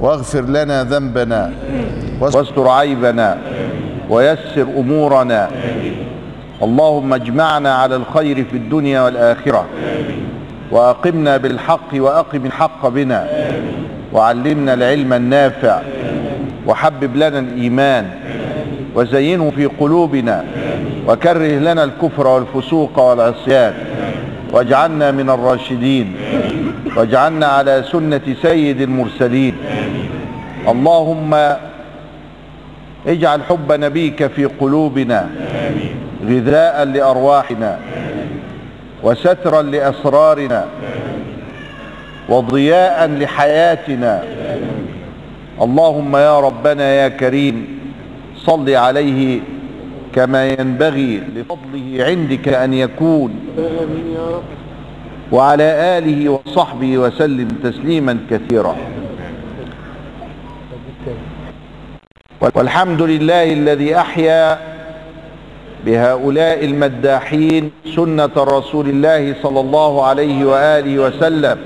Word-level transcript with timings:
واغفر 0.00 0.40
لنا 0.40 0.84
ذنبنا 0.84 1.52
واستر 2.20 2.68
عيبنا 2.68 3.38
ويسر 4.10 4.66
أمورنا. 4.78 5.50
اللهم 6.62 7.14
اجمعنا 7.14 7.74
على 7.74 7.96
الخير 7.96 8.44
في 8.44 8.56
الدنيا 8.56 9.00
والآخرة 9.00 9.66
وأقمنا 10.70 11.36
بالحق 11.36 11.90
وأقم 11.94 12.46
الحق 12.46 12.88
بنا 12.88 13.28
وعلمنا 14.12 14.74
العلم 14.74 15.12
النافع 15.12 15.80
وحبب 16.66 17.16
لنا 17.16 17.38
الإيمان 17.38 18.10
وزينه 18.94 19.52
في 19.56 19.66
قلوبنا 19.66 20.44
وكره 21.08 21.58
لنا 21.58 21.84
الكفر 21.84 22.26
والفسوق 22.26 22.98
والعصيان 22.98 23.74
واجعلنا 24.52 25.10
من 25.10 25.30
الراشدين 25.30 26.14
واجعلنا 26.96 27.46
على 27.46 27.84
سنة 27.92 28.20
سيد 28.42 28.80
المرسلين. 28.80 29.54
اللهم 30.68 31.34
اجعل 33.06 33.42
حب 33.42 33.72
نبيك 33.72 34.26
في 34.26 34.44
قلوبنا 34.44 35.28
غذاء 36.26 36.84
لأرواحنا 36.84 37.78
وسترا 39.02 39.62
لأسرارنا 39.62 40.64
وضياء 42.28 43.08
لحياتنا. 43.08 44.22
اللهم 45.62 46.16
يا 46.16 46.40
ربنا 46.40 46.94
يا 46.94 47.08
كريم 47.08 47.80
صل 48.36 48.70
عليه 48.70 49.40
كما 50.14 50.48
ينبغي 50.48 51.22
لفضله 51.36 52.04
عندك 52.04 52.48
أن 52.48 52.74
يكون. 52.74 53.34
وعلى 55.32 55.98
آله 55.98 56.28
وصحبه 56.28 56.98
وسلم 56.98 57.48
تسليما 57.62 58.18
كثيرا. 58.30 58.76
والحمد 62.40 63.02
لله 63.02 63.52
الذي 63.52 63.96
أحيا 63.96 64.58
بهؤلاء 65.86 66.64
المداحين 66.64 67.70
سنة 67.96 68.30
رسول 68.36 68.88
الله 68.88 69.34
صلى 69.42 69.60
الله 69.60 70.04
عليه 70.06 70.44
وآله 70.44 70.98
وسلم 70.98 71.58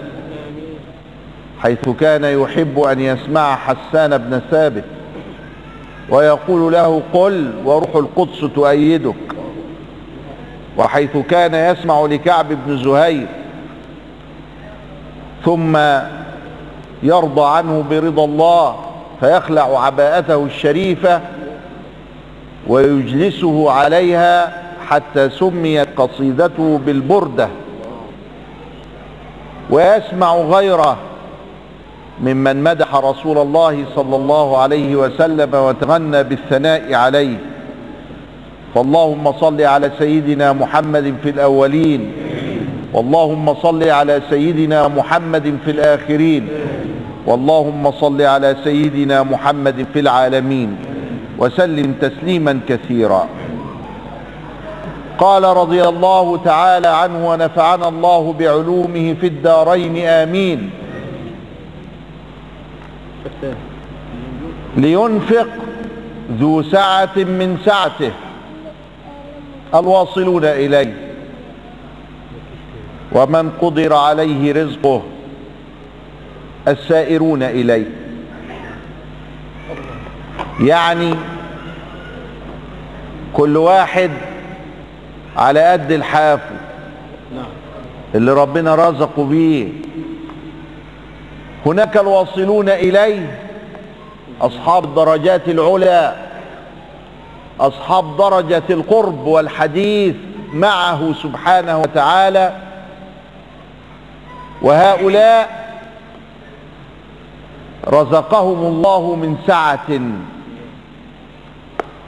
حيث 1.58 1.88
كان 2.00 2.24
يحب 2.24 2.78
أن 2.78 3.00
يسمع 3.00 3.56
حسان 3.56 4.18
بن 4.18 4.40
ثابت 4.50 4.84
ويقول 6.10 6.72
له 6.72 7.02
قل 7.12 7.52
وروح 7.64 7.96
القدس 7.96 8.40
تؤيدك. 8.54 9.14
وحيث 10.78 11.16
كان 11.16 11.54
يسمع 11.54 12.00
لكعب 12.00 12.46
بن 12.66 12.78
زهير 12.84 13.26
ثم 15.44 15.76
يرضى 17.02 17.56
عنه 17.56 17.84
برضا 17.90 18.24
الله 18.24 18.76
فيخلع 19.24 19.84
عباءته 19.86 20.44
الشريفة 20.44 21.20
ويجلسه 22.66 23.70
عليها 23.70 24.52
حتى 24.88 25.30
سميت 25.30 25.88
قصيدته 25.96 26.80
بالبردة. 26.86 27.48
ويسمع 29.70 30.36
غيره 30.36 30.96
ممن 32.20 32.62
مدح 32.62 32.94
رسول 32.94 33.38
الله 33.38 33.84
صلى 33.96 34.16
الله 34.16 34.58
عليه 34.58 34.96
وسلم 34.96 35.54
وتغنى 35.54 36.22
بالثناء 36.22 36.94
عليه. 36.94 37.36
فاللهم 38.74 39.32
صل 39.32 39.62
على 39.62 39.90
سيدنا 39.98 40.52
محمد 40.52 41.14
في 41.22 41.30
الأولين 41.30 42.12
واللهم 42.92 43.54
صل 43.54 43.88
على 43.88 44.22
سيدنا 44.30 44.88
محمد 44.88 45.58
في 45.64 45.70
الآخرين. 45.70 46.48
واللهم 47.26 47.90
صل 47.90 48.22
على 48.22 48.56
سيدنا 48.64 49.22
محمد 49.22 49.86
في 49.92 50.00
العالمين 50.00 50.76
وسلم 51.38 51.94
تسليما 52.00 52.60
كثيرا. 52.68 53.28
قال 55.18 55.44
رضي 55.44 55.82
الله 55.82 56.36
تعالى 56.36 56.88
عنه 56.88 57.28
ونفعنا 57.28 57.88
الله 57.88 58.32
بعلومه 58.38 59.14
في 59.20 59.26
الدارين 59.26 60.06
آمين. 60.06 60.70
لينفق 64.76 65.48
ذو 66.40 66.62
سعة 66.62 67.16
من 67.16 67.58
سعته. 67.64 68.12
الواصلون 69.74 70.44
إليه. 70.44 70.94
ومن 73.12 73.50
قدر 73.50 73.94
عليه 73.94 74.52
رزقه. 74.52 75.02
السائرون 76.68 77.42
إليه 77.42 77.86
يعني 80.60 81.14
كل 83.32 83.56
واحد 83.56 84.10
على 85.36 85.72
قد 85.72 85.92
الحافو 85.92 86.54
اللي 88.14 88.32
ربنا 88.32 88.74
رزقه 88.74 89.24
بيه. 89.24 89.68
هناك 91.66 91.96
الواصلون 91.96 92.68
إليه 92.68 93.38
أصحاب 94.40 94.84
الدرجات 94.84 95.48
العلى 95.48 96.14
أصحاب 97.60 98.16
درجة 98.16 98.62
القرب 98.70 99.26
والحديث 99.26 100.14
معه 100.52 101.12
سبحانه 101.22 101.78
وتعالى. 101.78 102.52
وهؤلاء 104.62 105.63
رزقهم 107.88 108.66
الله 108.66 109.14
من 109.14 109.36
سعة. 109.46 110.00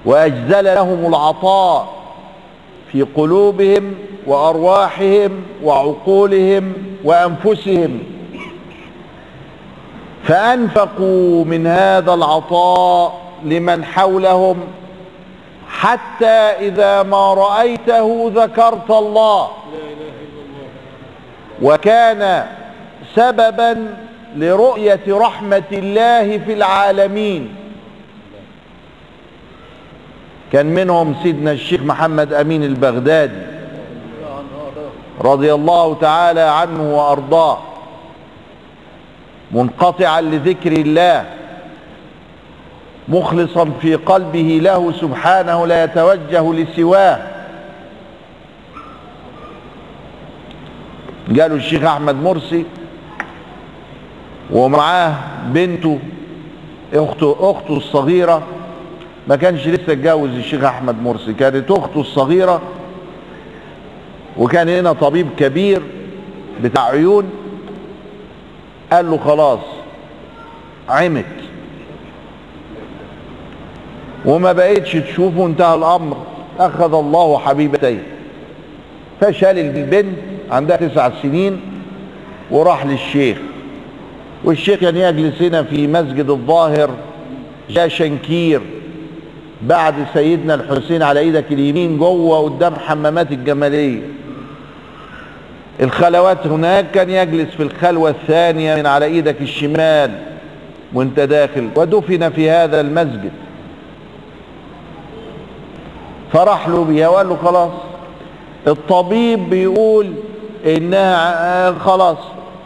وأجزل 0.05 0.65
لهم 0.65 1.07
العطاء 1.07 1.89
في 2.93 3.03
قلوبهم 3.03 3.95
وأرواحهم 4.27 5.43
وعقولهم 5.63 6.73
وأنفسهم. 7.05 7.99
فأنفقوا 10.25 11.45
من 11.45 11.67
هذا 11.67 12.15
العطاء 12.15 13.21
لمن 13.45 13.85
حولهم 13.85 14.57
حتى 15.69 16.27
إذا 16.69 17.03
ما 17.03 17.35
رأيته 17.35 18.33
ذكرت 18.35 18.91
الله. 18.91 19.49
وكان 21.63 22.47
سببا 23.15 23.97
لرؤية 24.37 25.01
رحمة 25.09 25.71
الله 25.73 26.39
في 26.39 26.53
العالمين. 26.53 27.55
كان 30.53 30.67
منهم 30.67 31.15
سيدنا 31.23 31.53
الشيخ 31.53 31.81
محمد 31.83 32.33
أمين 32.33 32.65
البغدادي 32.65 33.43
رضي 35.21 35.55
الله 35.55 35.95
تعالى 35.95 36.41
عنه 36.41 36.97
وأرضاه 36.97 37.59
منقطعا 39.53 40.21
لذكر 40.21 40.73
الله 40.73 41.25
مخلصا 43.09 43.71
في 43.81 43.95
قلبه 43.95 44.61
له 44.63 44.93
سبحانه 44.93 45.67
لا 45.67 45.85
يتوجه 45.85 46.53
لسواه. 46.53 47.19
قالوا 51.41 51.57
الشيخ 51.57 51.85
أحمد 51.85 52.15
مرسي 52.15 52.65
ومعاه 54.53 55.15
بنته 55.47 55.99
أخته 56.95 57.37
أخته 57.41 57.77
الصغيرة. 57.77 58.43
ما 59.29 59.37
كانش 59.37 59.67
لسه 59.67 59.93
اتجوز 59.93 60.31
الشيخ 60.31 60.65
أحمد 60.65 61.03
مرسي 61.03 61.33
كانت 61.33 61.71
أخته 61.71 62.01
الصغيرة. 62.01 62.63
وكان 64.39 64.69
هنا 64.69 64.93
طبيب 64.93 65.27
كبير 65.39 65.83
بتاع 66.63 66.85
عيون. 66.85 67.31
قال 68.93 69.11
له 69.11 69.19
خلاص 69.19 69.61
عمت. 70.89 71.25
وما 74.25 74.53
بقيتش 74.53 74.93
تشوفه 74.93 75.47
انتهى 75.47 75.75
الأمر. 75.75 76.17
أخذ 76.59 76.95
الله 76.95 77.39
حبيبتيه 77.39 78.03
فشال 79.21 79.59
البنت 79.59 80.19
عندها 80.51 80.77
تسع 80.77 81.11
سنين 81.23 81.61
وراح 82.51 82.87
للشيخ. 82.87 83.39
والشيخ 84.47 84.81
كان 84.81 84.97
يجلس 84.97 85.43
هنا 85.43 85.63
في 85.63 85.87
مسجد 85.87 86.31
الظاهر 86.31 86.91
جاء 87.71 87.89
شنكير 87.89 88.61
بعد 89.63 89.95
سيدنا 90.15 90.55
الحسين 90.55 91.03
على 91.03 91.21
إيدك 91.21 91.45
اليمين 91.53 91.99
جوه 91.99 92.39
قدام 92.39 92.75
حمامات 92.75 93.33
الجمالية. 93.33 94.03
الخلوات 95.81 96.47
هناك 96.47 96.91
كان 96.91 97.11
يجلس 97.11 97.55
في 97.55 97.63
الخلوة 97.63 98.11
الثانية 98.11 98.77
من 98.77 98.87
على 98.87 99.05
إيدك 99.05 99.41
الشمال 99.41 100.11
وانت 100.95 101.21
داخل 101.21 101.69
ودفن 101.77 102.31
في 102.31 102.51
هذا 102.51 102.81
المسجد. 102.81 103.33
فرح 106.33 106.69
له 106.69 106.85
بيها 106.85 107.09
وقال 107.09 107.29
له 107.29 107.37
خلاص. 107.37 107.73
الطبيب 108.67 109.51
بيقول 109.51 110.13
إنها 110.67 111.73
خلاص 111.73 112.19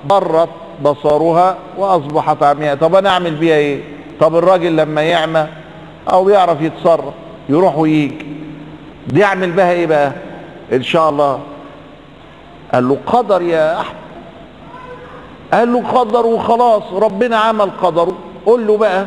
برت 0.05 0.49
بصرها 0.83 1.57
وأصبحت 1.79 2.43
عمياء. 2.43 2.77
طب 2.77 2.95
أنا 2.95 3.09
أعمل 3.11 3.35
بيها 3.35 3.57
إيه؟ 3.57 3.81
طب 4.21 4.37
الراجل 4.37 4.77
لما 4.77 5.03
يعمى 5.03 5.47
أو 6.13 6.29
يعرف 6.29 6.63
يتصرف 6.63 7.15
يروح 7.49 7.79
ويجي 7.79 8.27
دي 9.09 9.25
أعمل 9.25 9.51
بها 9.53 9.73
إيه 9.73 9.87
بقى؟ 9.87 10.13
إن 10.73 10.83
شاء 10.83 11.11
الله. 11.11 11.41
قال 12.75 12.89
له 12.89 12.99
قدر 13.07 13.43
يا 13.43 13.81
أحمد. 13.81 13.95
قال 15.53 15.73
له 15.73 15.83
قدر 15.89 16.27
وخلاص. 16.27 16.83
ربنا 16.93 17.37
عمل 17.37 17.71
قدره. 17.83 18.19
قول 18.47 18.67
له 18.67 18.77
بقى 18.77 19.07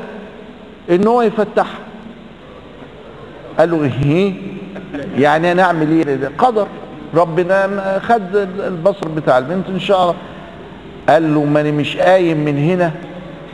إن 0.89 1.07
هو 1.07 1.21
يفتحها 1.21 1.79
قال 3.59 3.71
له 3.71 3.91
إيه؟ 4.05 4.33
يعني 5.17 5.51
أنا 5.51 5.63
أعمل 5.63 6.07
إيه 6.07 6.31
قدر. 6.37 6.67
ربنا 7.15 7.99
خد 8.07 8.35
البصر 8.59 9.07
بتاع 9.07 9.37
البنت 9.37 9.69
إن 9.69 9.79
شاء 9.79 10.01
الله. 10.01 10.15
قال 11.09 11.33
له 11.33 11.43
ماني 11.43 11.71
مش 11.71 11.97
قايم 11.97 12.37
من 12.37 12.57
هنا. 12.57 12.91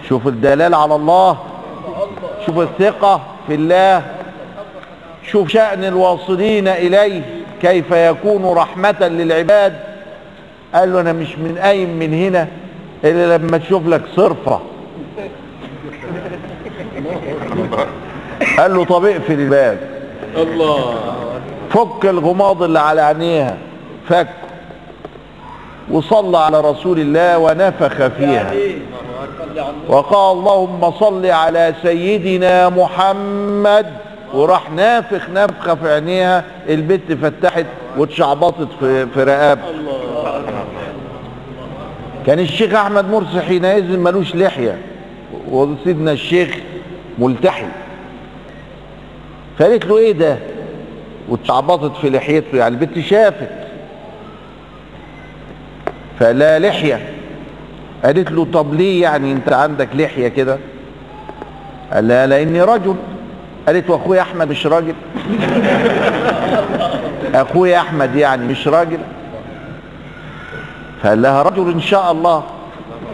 شوف 0.09 0.27
الدلال 0.27 0.73
على 0.75 0.95
الله. 0.95 1.37
شوف 2.45 2.59
الثقة 2.59 3.21
في 3.47 3.55
الله. 3.55 4.03
شوف 5.23 5.49
شأن 5.49 5.83
الواصلين 5.83 6.67
إليه. 6.67 7.21
كيف 7.61 7.91
يكون 7.91 8.45
رحمة 8.45 9.07
للعباد. 9.07 9.73
قال 10.75 10.93
له 10.93 11.01
أنا 11.01 11.13
مش 11.13 11.37
من 11.37 11.57
قايم 11.61 11.99
من 11.99 12.13
هنا 12.13 12.47
إلا 13.03 13.37
لما 13.37 13.57
تشوف 13.57 13.87
لك 13.87 14.01
صرفة. 14.15 14.59
قال 18.57 18.75
له 18.75 18.85
طب 18.85 19.05
اقفل 19.05 19.33
الباب 19.33 19.77
الله. 20.37 20.95
فك 21.69 22.05
الغماض 22.05 22.63
اللي 22.63 22.79
على 22.79 23.01
عينيها. 23.01 23.57
فك. 24.09 24.27
وصلى 25.91 26.37
على 26.37 26.61
رسول 26.61 26.99
الله 26.99 27.37
ونفخ 27.37 28.07
فيها. 28.07 28.53
وقال 29.87 30.37
اللهم 30.37 30.91
صل 30.91 31.25
على 31.25 31.73
سيدنا 31.81 32.69
محمد. 32.69 33.85
وراح 34.33 34.71
نافخ 34.71 35.29
نفخه 35.29 35.75
في 35.75 35.93
عينيها. 35.93 36.43
البت 36.69 37.13
فتحت 37.21 37.65
واتشعبطت 37.97 38.67
في 38.79 39.05
في 39.05 39.23
رقاب 39.23 39.59
كان 42.25 42.39
الشيخ 42.39 42.73
أحمد 42.73 43.11
مرسي 43.11 43.41
حينئذ 43.41 43.97
ملوش 43.97 44.35
لحية. 44.35 44.77
وسيدنا 45.51 46.11
الشيخ 46.11 46.57
ملتحي. 47.19 47.67
فقالت 49.59 49.85
له 49.85 49.97
إيه 49.97 50.11
ده؟ 50.11 50.37
واتشعبطت 51.29 51.97
في 51.97 52.09
لحيته. 52.09 52.57
يعني 52.57 52.75
البت 52.75 52.99
شافت. 52.99 53.68
فلا 56.19 56.59
لحية. 56.59 57.09
قالت 58.05 58.31
له 58.31 58.47
طب 58.53 58.73
ليه 58.73 59.01
يعني 59.01 59.31
انت 59.31 59.53
عندك 59.53 59.87
لحية 59.93 60.27
كده؟ 60.27 60.57
قال 61.93 62.07
لها 62.07 62.27
لأني 62.27 62.61
رجل. 62.61 62.95
قالت 63.67 63.89
واخويا 63.89 64.21
أحمد 64.21 64.49
مش 64.49 64.67
راجل؟ 64.67 64.93
أخويا 67.33 67.77
أحمد 67.77 68.15
يعني 68.15 68.45
مش 68.45 68.67
راجل. 68.67 68.99
فقال 71.03 71.21
لها 71.21 71.43
رجل 71.43 71.71
إن 71.71 71.81
شاء 71.81 72.11
الله. 72.11 72.43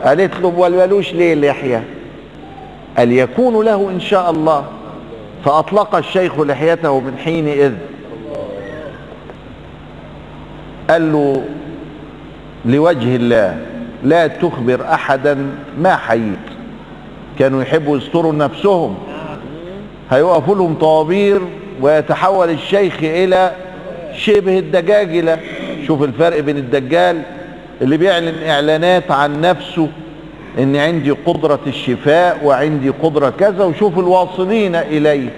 قالت 0.04 0.40
له 0.40 0.48
ولولوش 0.48 1.14
ليه 1.14 1.34
اللحيه 1.34 1.84
قال 2.98 3.12
يكون 3.12 3.66
له 3.66 3.90
إن 3.90 4.00
شاء 4.00 4.32
الله. 4.32 4.66
فأطلق 5.46 5.96
الشيخ 5.96 6.40
لحيته 6.40 7.00
من 7.00 7.18
حينئذ. 7.18 7.74
قال 10.90 11.12
له 11.12 11.44
لوجه 12.66 13.16
الله 13.16 13.58
لا 14.04 14.28
تخبر 14.28 14.86
أحدا 14.94 15.50
ما 15.80 15.96
حييت. 15.96 16.40
كانوا 17.40 17.62
يحبوا 17.62 17.98
يستروا 17.98 18.34
نفسهم. 18.34 18.98
هيقفوا 20.12 20.56
لهم 20.56 20.74
طوابير 20.74 21.42
ويتحول 21.82 22.50
الشيخ 22.50 22.96
إلى 23.02 23.52
شبه 24.16 24.60
الدجاجله 24.60 25.40
شوف 25.88 26.04
الفرق 26.04 26.40
بين 26.40 26.58
الدجال 26.58 27.22
اللي 27.82 27.98
بيعلن 27.98 28.44
إعلانات 28.48 29.12
عن 29.12 29.42
نفسه 29.42 29.88
إن 30.60 30.76
عندي 30.76 31.12
قدرة 31.12 31.60
الشفاء 31.68 32.40
وعندي 32.44 32.90
قدرة 32.90 33.30
كذا 33.30 33.64
وشوف 33.64 34.00
الواصلين 34.00 34.76
إليه. 34.76 35.30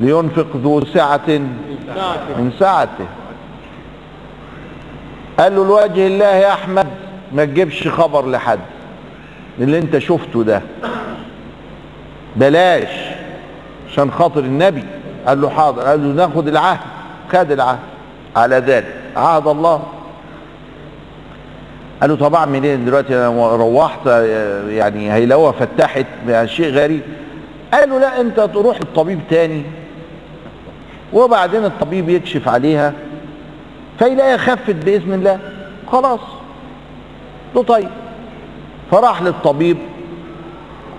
لينفق 0.00 0.46
ذو 0.56 0.84
سعة 0.84 1.28
من 2.38 2.50
سعته. 2.58 3.06
قال 5.38 5.56
له 5.56 5.66
لوجه 5.66 6.06
الله 6.06 6.24
يا 6.24 6.52
أحمد 6.52 6.86
ما 7.32 7.44
تجيبش 7.44 7.88
خبر 7.88 8.30
لحد. 8.30 8.58
اللي 9.58 9.78
أنت 9.78 9.98
شفته 9.98 10.44
ده. 10.44 10.62
بلاش 12.36 12.88
عشان 13.90 14.10
خاطر 14.10 14.40
النبي. 14.40 14.84
قال 15.26 15.40
له 15.40 15.50
حاضر. 15.50 15.82
قال 15.82 16.16
له 16.16 16.26
ناخد 16.26 16.48
العهد. 16.48 16.80
خد 17.32 17.52
العهد. 17.52 17.78
على 18.36 18.56
ذلك. 18.56 18.94
عهد 19.16 19.46
الله. 19.46 19.82
قال 22.00 22.10
له 22.10 22.16
طب 22.16 22.34
اعمل 22.34 22.64
إيه 22.64 22.76
دلوقتي 22.76 23.16
أنا 23.16 23.56
روحت 23.56 24.06
يعني 24.68 25.12
هيلوة 25.12 25.52
فتحت 25.52 26.06
شيء 26.44 26.72
غريب. 26.72 27.02
قال 27.74 27.90
له 27.90 27.98
لا 27.98 28.20
أنت 28.20 28.40
تروح 28.40 28.76
للطبيب 28.76 29.20
تاني. 29.30 29.62
وبعدين 31.12 31.64
الطبيب 31.64 32.08
يكشف 32.08 32.48
عليها. 32.48 32.92
فيلاقيها 33.98 34.36
خفت 34.36 34.74
بإذن 34.84 35.12
الله. 35.12 35.38
خلاص. 35.92 36.20
له 37.54 37.62
طيب. 37.62 37.88
فراح 38.90 39.22
للطبيب 39.22 39.76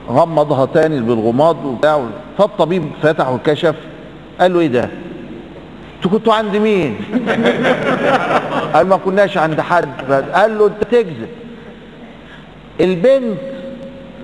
غمضها 0.10 0.66
تاني 0.66 1.00
بالغماض 1.00 1.66
وبتاع 1.66 2.06
فالطبيب 2.38 2.84
فتح 3.02 3.30
وكشف 3.30 3.76
قال 4.40 4.54
له 4.54 4.60
إيه 4.60 4.68
ده؟ 4.68 4.90
أنتوا 5.98 6.12
كنتوا 6.12 6.34
عند 6.34 6.56
مين؟ 6.56 6.96
قال 8.74 8.88
ما 8.88 8.98
كناش 8.98 9.38
عند 9.38 9.62
حد. 9.62 9.90
قال 10.34 10.58
له 10.58 10.68
انت 10.68 10.84
تكذب 10.84 11.28
البنت 12.82 13.38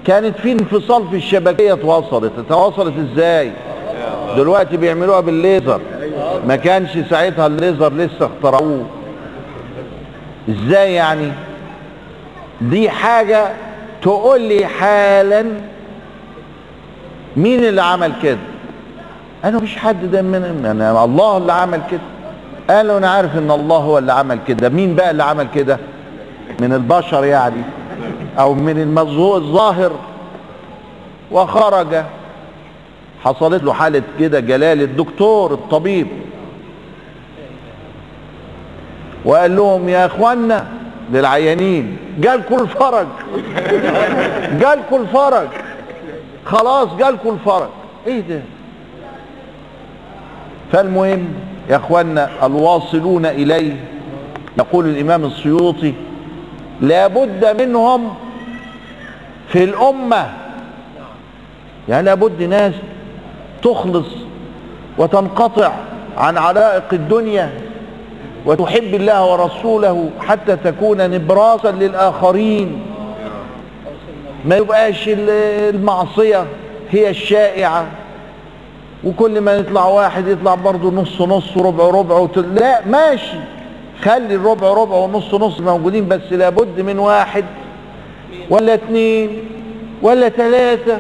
كانت 0.06 0.38
في 0.38 0.52
انفصال 0.52 1.08
في 1.10 1.16
الشبكية 1.16 1.74
اتوصلت 1.74 2.32
اتوصلت 2.38 2.94
إزاي؟ 2.98 3.52
دلوقتي 4.38 4.78
بيعملوها 4.78 5.20
بالليزر. 5.20 5.82
ما 6.48 6.56
كانش 6.56 6.98
ساعتها 7.10 7.48
الليزر 7.48 7.94
لسه 7.94 8.26
اخترعوه. 8.36 8.86
إزاي 10.50 10.94
يعني؟ 10.94 11.32
دي 12.62 12.90
حاجة 12.90 13.48
تقول 14.02 14.42
لي 14.42 14.66
حالا 14.66 15.46
مين 17.38 17.66
اللي 17.66 17.82
عمل 17.82 18.12
كده؟ 18.24 18.38
أنا 19.44 19.58
مفيش 19.58 19.78
حد 19.78 20.12
ده 20.12 20.22
من 20.22 20.66
أنا 20.66 21.04
الله 21.06 21.38
اللي 21.38 21.54
عمل 21.54 21.82
كده. 21.92 22.02
قالوا 22.70 22.98
أنا 22.98 23.10
عارف 23.10 23.38
إن 23.38 23.52
الله 23.52 23.78
هو 23.78 23.98
اللي 23.98 24.14
عمل 24.14 24.40
كده. 24.48 24.70
مين 24.70 24.96
بقى 24.96 25.12
اللي 25.12 25.24
عمل 25.24 25.48
كده؟ 25.56 25.78
من 26.62 26.74
البشر 26.74 27.24
يعني 27.26 27.62
أو 28.40 28.54
من 28.54 28.78
الظاهر. 29.38 29.92
وخرج 31.32 32.04
حصلت 33.24 33.64
له 33.64 33.74
حالة 33.74 34.04
كده 34.20 34.40
جلال 34.40 34.82
الدكتور 34.82 35.54
الطبيب. 35.54 36.08
وقال 39.26 39.56
لهم 39.56 39.90
يا 39.90 40.06
اخوانا 40.06 40.68
للعيانين 41.12 41.98
جالكوا 42.20 42.62
الفرج. 42.62 43.08
جالكوا 44.60 45.00
الفرج. 45.00 45.48
خلاص 46.46 46.90
جالكوا 47.00 47.32
الفرج. 47.34 47.70
إيه 48.08 48.20
ده؟ 48.20 48.42
فالمهم 50.72 51.28
يا 51.70 51.76
اخوانا 51.76 52.46
الواصلون 52.46 53.26
إليه 53.26 53.76
يقول 54.58 54.86
الإمام 54.86 55.26
السيوطي 55.26 55.94
لابد 56.82 57.62
منهم 57.62 58.14
في 59.48 59.64
الأمة. 59.64 60.34
يعني 61.90 62.06
لابد 62.06 62.44
ناس 62.44 62.74
تخلص 63.64 64.08
وتنقطع 64.98 65.72
عن 66.18 66.38
علائق 66.38 66.84
الدنيا 66.94 67.50
وتحب 68.46 68.96
الله 68.96 69.32
ورسوله 69.32 70.10
حتى 70.20 70.56
تكون 70.56 71.10
نبراسا 71.10 71.72
للآخرين. 71.72 72.82
ما 74.46 74.58
يبقاش 74.58 75.04
المعصية 75.08 76.46
هي 76.90 77.10
الشائعة. 77.10 77.86
وكل 79.04 79.42
ما 79.42 79.54
يطلع 79.54 79.86
واحد 79.86 80.28
يطلع 80.28 80.56
برضه 80.56 80.92
نص 80.92 81.22
نص 81.22 81.58
وربع 81.58 81.88
ربع 81.88 82.16
وتل... 82.16 82.56
لا 82.56 82.86
ماشي. 82.86 83.38
خلي 84.02 84.36
الربع 84.36 84.74
ربع 84.74 84.96
ونص 84.96 85.34
نص 85.34 85.60
موجودين 85.60 86.08
بس 86.08 86.22
لابد 86.32 86.82
من 86.82 87.00
واحد 87.00 87.46
ولا 88.50 88.74
اتنين 88.74 89.40
ولا 90.02 90.30
ثلاثة 90.30 91.00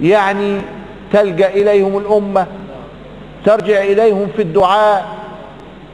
يعني 0.00 0.60
تلجأ 1.12 1.48
إليهم 1.48 1.98
الأمة 1.98 2.46
ترجع 3.44 3.82
إليهم 3.82 4.28
في 4.36 4.42
الدعاء 4.42 5.06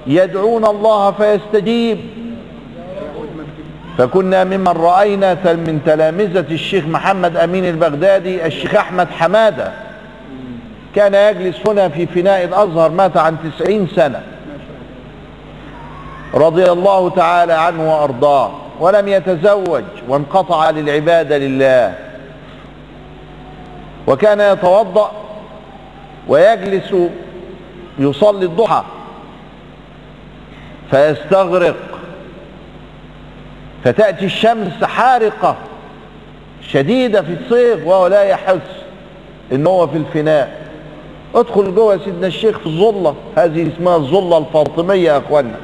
يدعون 0.07 0.65
الله 0.65 1.13
فيستجيب. 1.13 1.99
فكنا 3.99 4.45
ممن 4.45 4.69
رأينا 4.69 5.35
من 5.45 5.81
تلامذة 5.87 6.47
الشيخ 6.51 6.85
محمد 6.87 7.37
أمين 7.37 7.65
البغدادي 7.65 8.47
الشيخ 8.47 8.75
أحمد 8.75 9.09
حمادة. 9.11 9.73
كان 10.95 11.15
يجلس 11.15 11.57
هنا 11.67 11.89
في 11.89 12.07
فناء 12.07 12.45
الأزهر 12.45 12.91
مات 12.91 13.17
عن 13.17 13.37
تسعين 13.45 13.89
سنة. 13.97 14.23
رضي 16.35 16.73
الله 16.73 17.11
تعالى 17.11 17.53
عنه 17.53 17.93
وأرضاه. 17.93 18.51
ولم 18.81 19.09
يتزوج 19.09 19.85
وانقطع 20.09 20.71
للعبادة 20.71 21.39
لله. 21.39 21.95
وكان 24.07 24.41
يتوضأ 24.41 25.11
ويجلس 26.29 26.95
يصلي 27.99 28.45
الضحى 28.45 28.83
فيستغرق. 30.91 31.77
فتأتي 33.85 34.25
الشمس 34.25 34.85
حارقة 34.85 35.57
شديدة 36.69 37.23
في 37.23 37.37
الصيف 37.41 37.87
وهو 37.87 38.07
لا 38.07 38.23
يحس 38.23 38.61
إن 39.53 39.67
هو 39.67 39.87
في 39.87 39.97
الفناء. 39.97 40.67
ادخل 41.35 41.75
جوه 41.75 41.99
سيدنا 42.05 42.27
الشيخ 42.27 42.59
في 42.59 42.67
الظلة 42.67 43.15
هذه 43.37 43.69
اسمها 43.77 43.97
الظلة 43.97 44.39
الفاطمية 44.39 45.13
يا 45.13 45.19
اخوانا 45.19 45.57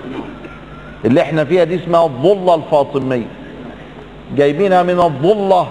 اللي 1.05 1.21
إحنا 1.21 1.45
فيها 1.45 1.65
دي 1.65 1.77
اسمها 1.77 2.05
الظلة 2.05 2.55
الفاطمية. 2.55 3.27
جايبينها 4.37 4.83
من 4.83 5.01
الظلة 5.01 5.67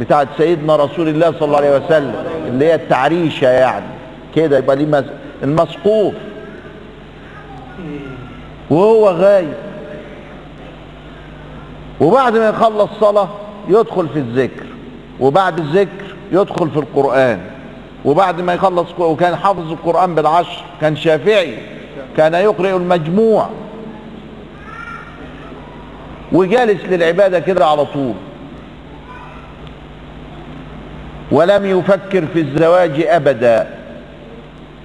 بتاعت 0.00 0.28
سيدنا 0.38 0.76
رسول 0.76 1.08
الله 1.08 1.32
صلى 1.32 1.44
الله 1.44 1.56
عليه 1.56 1.76
وسلم 1.76 2.24
اللي 2.46 2.64
هي 2.64 2.74
التعريشة 2.74 3.48
يعني. 3.48 3.86
كده 4.36 4.58
يبقى 4.58 4.76
دي 4.76 5.02
المسقوف. 5.42 6.14
وهو 8.70 9.08
غايب. 9.08 9.54
وبعد 12.00 12.36
ما 12.36 12.48
يخلص 12.48 12.90
صلاة 13.00 13.28
يدخل 13.68 14.08
في 14.08 14.18
الذكر 14.18 14.66
وبعد 15.20 15.58
الذكر 15.58 16.14
يدخل 16.32 16.70
في 16.70 16.76
القرآن. 16.76 17.40
وبعد 18.04 18.40
ما 18.40 18.54
يخلص 18.54 18.86
وكان 18.98 19.36
حافظ 19.36 19.72
القرآن 19.72 20.14
بالعشر 20.14 20.62
كان 20.80 20.96
شافعي 20.96 21.58
كان 22.16 22.34
يقرئ 22.34 22.76
المجموع. 22.76 23.48
وجالس 26.32 26.84
للعبادة 26.84 27.38
كده 27.38 27.66
على 27.66 27.84
طول. 27.84 28.14
ولم 31.30 31.66
يفكر 31.66 32.26
في 32.26 32.40
الزواج 32.40 33.00
أبدا 33.00 33.66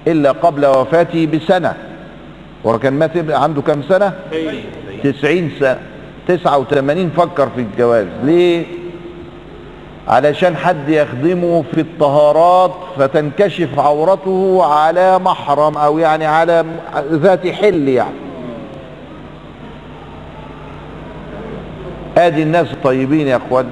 إلا 0.06 0.32
قبل 0.32 0.66
وفاته 0.66 1.26
بسنة. 1.26 1.74
وكان 2.64 2.92
مات 2.92 3.30
عنده 3.30 3.62
كم 3.62 3.82
سنة؟ 3.82 4.12
تسعين 5.04 5.50
سنة. 5.60 5.78
تسعة 6.28 6.58
وثمانين 6.58 7.10
فكر 7.16 7.48
في 7.56 7.60
الجواز. 7.60 8.06
ليه؟ 8.24 8.64
علشان 10.08 10.56
حد 10.56 10.88
يخدمه 10.88 11.64
في 11.74 11.80
الطهارات 11.80 12.74
فتنكشف 12.98 13.78
عورته 13.78 14.64
على 14.64 15.18
محرم 15.18 15.76
أو 15.76 15.98
يعني 15.98 16.26
على 16.26 16.64
ذات 17.12 17.46
حل 17.48 17.88
يعني. 17.88 18.14
آدي 22.18 22.42
الناس 22.42 22.72
الطيبين 22.72 23.26
يا 23.26 23.36
أخوان. 23.36 23.66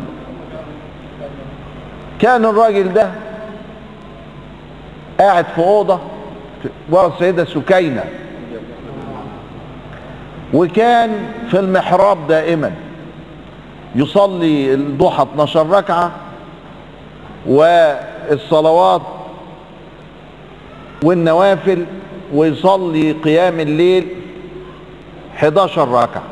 كان 2.23 2.45
الراجل 2.45 2.93
ده 2.93 3.11
قاعد 5.21 5.45
في 5.55 5.59
أوضة 5.59 5.99
ورا 6.91 7.07
السيدة 7.07 7.45
سكينة. 7.45 8.05
وكان 10.55 11.11
في 11.51 11.59
المحراب 11.59 12.27
دائما. 12.29 12.73
يصلي 13.95 14.75
الضحى 14.75 15.23
12 15.23 15.71
ركعة 15.71 16.13
والصلوات 17.47 19.03
والنوافل 21.05 21.87
ويصلي 22.35 23.13
قيام 23.13 23.61
الليل 23.61 24.09
11 25.37 25.89
ركعة. 25.89 26.23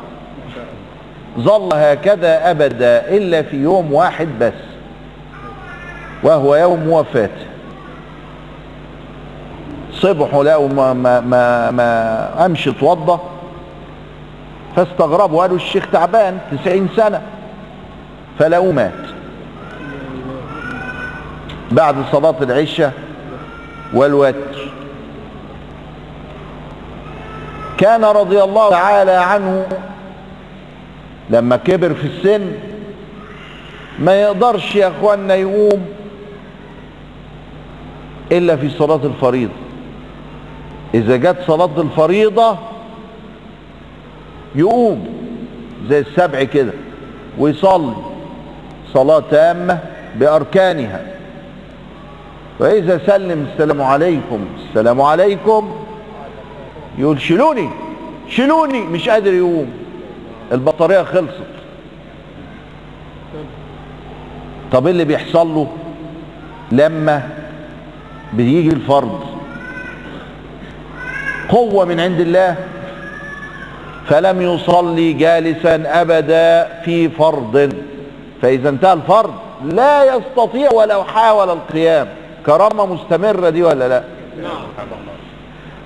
ظل 1.39 1.69
هكذا 1.73 2.51
أبدا 2.51 3.17
إلا 3.17 3.41
في 3.41 3.57
يوم 3.57 3.93
واحد 3.93 4.27
بس. 4.39 4.70
وهو 6.23 6.55
يوم 6.55 6.89
وفاته 6.89 7.45
صبحوا 9.93 10.43
لقوا 10.43 10.67
ما, 10.69 10.93
ما, 10.93 11.19
ما, 11.19 11.71
ما 11.71 12.45
أمشي 12.45 12.69
اتوضى 12.69 13.19
فاستغربوا 14.75 15.41
قالوا 15.41 15.55
الشيخ 15.55 15.87
تعبان 15.91 16.37
تسعين 16.51 16.89
سنة. 16.95 17.21
فلقوه 18.39 18.71
مات. 18.71 18.91
بعد 21.71 21.95
صلاة 22.11 22.35
العشاء 22.41 22.93
والوتر. 23.93 24.71
كان 27.77 28.05
رضي 28.05 28.43
الله 28.43 28.69
تعالى 28.69 29.11
عنه 29.11 29.65
لما 31.29 31.55
كبر 31.57 31.93
في 31.93 32.07
السن 32.07 32.51
ما 33.99 34.21
يقدرش 34.21 34.75
يا 34.75 34.87
اخوانا 34.87 35.35
يقوم. 35.35 35.85
إلا 38.31 38.55
في 38.55 38.69
صلاة 38.69 38.99
الفريضة. 39.03 39.53
إذا 40.93 41.15
جت 41.15 41.37
صلاة 41.47 41.81
الفريضة 41.81 42.57
يقوم 44.55 45.07
زي 45.89 45.99
السبع 45.99 46.43
كده 46.43 46.73
ويصلي 47.37 47.95
صلاة 48.93 49.23
تامة 49.31 49.79
بأركانها. 50.15 51.01
وإذا 52.59 53.01
سلم 53.05 53.47
السلام 53.53 53.81
عليكم 53.81 54.45
السلام 54.69 55.01
عليكم 55.01 55.71
يقول 56.97 57.21
شيلوني 57.21 57.69
شيلوني 58.29 58.79
مش 58.81 59.09
قادر 59.09 59.33
يقوم. 59.33 59.71
البطارية 60.51 61.03
خلصت. 61.03 61.51
طب 64.71 64.85
إيه 64.85 64.91
اللي 64.91 65.05
بيحصل 65.05 65.47
له؟ 65.47 65.67
لما 66.71 67.29
بيجي 68.33 68.69
الفرض 68.69 69.19
قوة 71.49 71.85
من 71.85 71.99
عند 71.99 72.19
الله. 72.19 72.55
فلم 74.07 74.41
يصلي 74.41 75.13
جالسا 75.13 76.01
ابدا 76.01 76.81
في 76.85 77.09
فرض 77.09 77.73
فإذا 78.41 78.69
انتهى 78.69 78.93
الفرض 78.93 79.33
لا 79.65 80.15
يستطيع 80.15 80.71
ولو 80.73 81.03
حاول 81.03 81.49
القيام. 81.49 82.07
كرامة 82.45 82.85
مستمرة 82.85 83.49
دي 83.49 83.63
ولا 83.63 83.87
لا؟ 83.87 84.03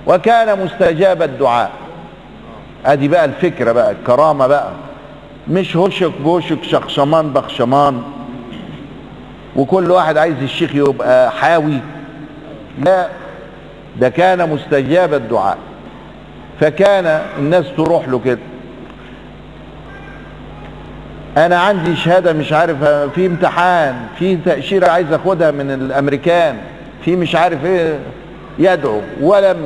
وكان 0.06 0.64
مستجاب 0.64 1.22
الدعاء. 1.22 1.70
أدي 2.86 3.08
بقى 3.08 3.24
الفكرة 3.24 3.72
بقى 3.72 3.90
الكرامة 3.90 4.46
بقى. 4.46 4.70
مش 5.48 5.76
هشك 5.76 6.12
بوشك 6.20 6.64
شخشمان 6.64 7.32
بخشمان. 7.32 8.02
وكل 9.56 9.90
واحد 9.90 10.16
عايز 10.18 10.42
الشيخ 10.42 10.74
يبقى 10.74 11.30
حاوي. 11.30 11.78
لا 12.84 13.06
ده 14.00 14.08
كان 14.08 14.50
مستجاب 14.50 15.14
الدعاء 15.14 15.58
فكان 16.60 17.22
الناس 17.38 17.64
تروح 17.76 18.08
له 18.08 18.18
كده. 18.24 18.38
أنا 21.36 21.58
عندي 21.60 21.96
شهادة 21.96 22.32
مش 22.32 22.52
عارف 22.52 22.84
في 22.84 23.26
امتحان 23.26 23.94
في 24.18 24.36
تأشيرة 24.36 24.86
عايز 24.88 25.12
أخدها 25.12 25.50
من 25.50 25.70
الأمريكان 25.70 26.56
في 27.04 27.16
مش 27.16 27.34
عارف 27.34 27.64
إيه 27.64 27.98
يدعو 28.58 29.00
ولم 29.20 29.56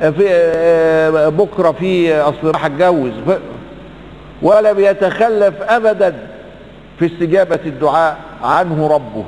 في 0.00 1.30
بكرة 1.38 1.72
في 1.72 2.14
أصل 2.14 2.50
راح 2.50 2.64
أتجوز 2.64 3.12
ولا 4.42 4.72
بيتخلف 4.72 5.54
ابدا 5.62 6.14
في 6.98 7.06
استجابة 7.06 7.58
الدعاء 7.66 8.16
عنه 8.42 8.86
ربه. 8.86 9.24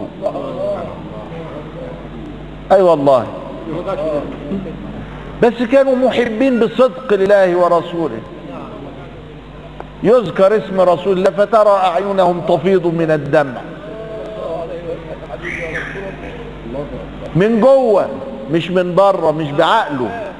أي 2.72 2.82
والله. 2.82 3.26
بس 5.42 5.62
كانوا 5.72 5.96
محبين 5.96 6.60
بصدق 6.60 7.14
لله 7.14 7.56
ورسوله. 7.56 8.18
يذكر 10.02 10.56
اسم 10.56 10.80
رسول 10.80 11.18
الله 11.18 11.30
فترى 11.30 11.70
أعينهم 11.70 12.40
تفيض 12.48 12.86
من 12.86 13.10
الدمع. 13.10 13.60
من 17.36 17.60
جوه 17.60 18.08
مش 18.52 18.70
من 18.70 18.94
بره 18.94 19.30
مش 19.30 19.50
بعقله. 19.50 20.32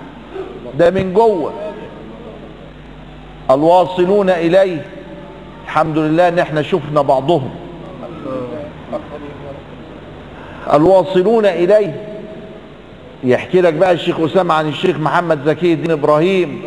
ده 0.78 0.90
من 0.90 1.14
جوه. 1.14 1.52
الواصلون 3.50 4.30
إليه. 4.30 4.86
الحمد 5.64 5.98
لله 5.98 6.28
إن 6.28 6.38
إحنا 6.38 6.62
شفنا 6.62 7.02
بعضهم. 7.02 7.50
الواصلون 10.74 11.46
إليه. 11.46 12.15
يحكي 13.24 13.60
لك 13.60 13.74
بقى 13.74 13.92
الشيخ 13.92 14.20
أسامة 14.20 14.54
عن 14.54 14.68
الشيخ 14.68 14.96
محمد 14.96 15.38
زكي 15.46 15.72
الدين 15.72 15.90
إبراهيم 15.90 16.62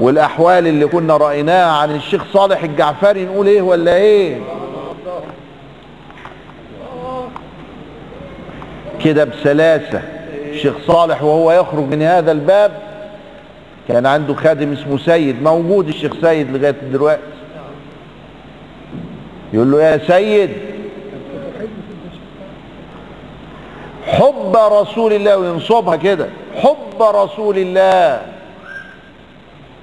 والأحوال 0.00 0.66
اللي 0.66 0.86
كنا 0.86 1.16
رأيناها 1.16 1.72
عن 1.72 1.94
الشيخ 1.94 2.24
صالح 2.32 2.62
الجعفري 2.62 3.24
نقول 3.24 3.46
إيه 3.46 3.62
ولا 3.62 3.94
إيه؟ 3.96 4.38
كده 9.04 9.24
بسلاسة. 9.24 10.02
الشيخ 10.52 10.74
صالح 10.86 11.22
وهو 11.22 11.52
يخرج 11.52 11.84
من 11.84 12.02
هذا 12.02 12.32
الباب 12.32 12.72
كان 13.88 14.06
عنده 14.06 14.34
خادم 14.34 14.72
اسمه 14.72 14.98
سيد 14.98 15.42
موجود 15.42 15.88
الشيخ 15.88 16.12
سيد 16.20 16.56
لغاية 16.56 16.74
دلوقتي. 16.92 17.22
يقول 19.52 19.70
له 19.72 19.82
يا 19.82 19.98
سيد 20.06 20.50
حب 24.52 24.72
رسول 24.72 25.12
الله 25.12 25.36
وينصبها 25.36 25.96
كده. 25.96 26.28
حب 26.56 27.02
رسول 27.02 27.58
الله. 27.58 28.22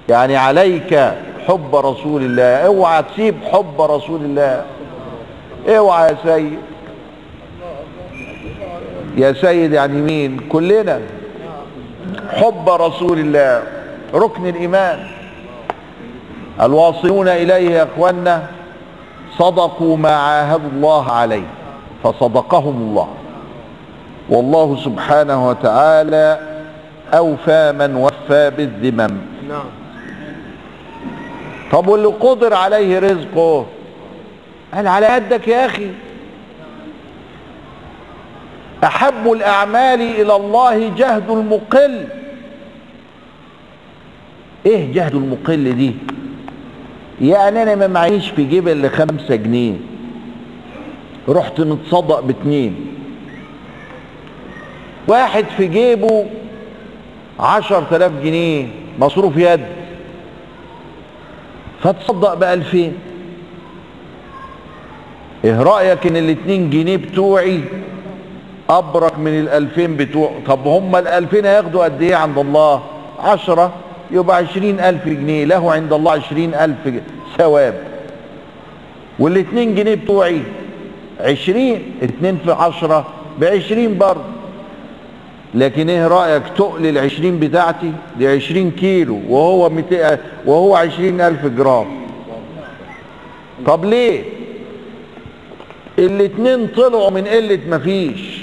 يعني 0.09 0.37
عليك 0.37 1.13
حب 1.47 1.75
رسول 1.75 2.21
الله. 2.21 2.65
اوعى 2.65 3.03
تسيب 3.03 3.35
حب 3.51 3.81
رسول 3.81 4.21
الله. 4.21 4.65
اوعى 5.67 6.09
يا 6.09 6.17
سيد. 6.23 6.59
يا 9.17 9.33
سيد 9.33 9.73
يعني 9.73 10.01
مين؟ 10.01 10.39
كلنا. 10.49 11.01
حب 12.29 12.69
رسول 12.69 13.19
الله. 13.19 13.63
ركن 14.13 14.47
الإيمان. 14.47 15.07
الواصلون 16.61 17.27
إليه 17.27 17.71
يا 17.71 17.83
اخوانا 17.83 18.43
صدقوا 19.37 19.97
ما 19.97 20.15
عاهدوا 20.15 20.69
الله 20.69 21.11
عليه 21.11 21.47
فصدقهم 22.03 22.75
الله. 22.75 23.07
والله 24.29 24.77
سبحانه 24.85 25.49
وتعالى 25.49 26.39
أوفى 27.13 27.71
من 27.71 27.95
وفى 27.95 28.51
بالذمم. 28.57 29.17
نعم. 29.49 29.65
طب 31.71 31.87
واللي 31.87 32.07
قدر 32.07 32.53
عليه 32.53 32.99
رزقه؟ 32.99 33.65
قال 34.73 34.87
على 34.87 35.05
قدك 35.05 35.47
يا 35.47 35.65
أخي. 35.65 35.89
أحب 38.83 39.31
الأعمال 39.31 40.01
إلى 40.01 40.35
الله 40.35 40.91
جهد 40.97 41.29
المقل. 41.29 42.05
إيه 44.65 44.93
جهد 44.93 45.15
المقل 45.15 45.75
دي؟ 45.75 45.93
يعني 47.21 47.63
أنا 47.63 47.75
ما 47.75 47.87
معيش 47.87 48.29
في 48.29 48.43
جيب 48.43 48.67
إلا 48.67 48.89
خمسة 48.89 49.35
جنيه. 49.35 49.75
رحت 51.29 51.61
متصدق 51.61 52.19
باتنين. 52.19 52.98
واحد 55.07 55.45
في 55.57 55.67
جيبه 55.67 56.25
عشر 57.39 57.83
تلاف 57.91 58.11
جنيه 58.23 58.67
مصروف 58.99 59.37
يد. 59.37 59.61
فتصدق 61.83 62.33
بألفين 62.33 62.93
إيه 65.45 65.61
رأيك 65.63 66.07
إن 66.07 66.17
الاتنين 66.17 66.69
جنيه 66.69 66.97
بتوعي 66.97 67.59
أبرك 68.69 69.19
من 69.19 69.39
الألفين 69.39 69.97
بتوع؟ 69.97 70.31
طب 70.47 70.67
هم 70.67 70.95
الألفين 70.95 71.45
هياخدوا 71.45 71.83
قد 71.83 72.01
إيه 72.01 72.15
عند 72.15 72.37
الله؟ 72.37 72.83
عشرة 73.19 73.73
يبقى 74.11 74.37
عشرين 74.37 74.79
ألف 74.79 75.05
جنيه. 75.05 75.45
له 75.45 75.71
عند 75.71 75.93
الله 75.93 76.11
عشرين 76.11 76.53
ألف 76.55 76.77
ثواب. 77.37 77.73
والاتنين 79.19 79.75
جنيه 79.75 79.95
بتوعي 79.95 80.41
عشرين 81.19 81.81
اتنين 82.01 82.37
في 82.45 82.51
عشرة 82.51 83.05
بعشرين 83.39 83.97
برضه. 83.97 84.38
لكن 85.53 85.89
إيه 85.89 86.07
رأيك 86.07 86.43
تقل 86.57 86.85
العشرين 86.87 87.39
بتاعتي 87.39 87.91
دي 88.17 88.27
عشرين 88.27 88.71
كيلو 88.71 89.19
وهو. 89.29 89.71
وهو 90.45 90.75
عشرين 90.75 91.21
ألف 91.21 91.45
جرام؟ 91.45 91.87
طب 93.65 93.85
ليه؟ 93.85 94.23
الاتنين 95.99 96.67
طلعوا 96.67 97.09
من 97.09 97.27
قلة 97.27 97.59
مفيش. 97.69 98.41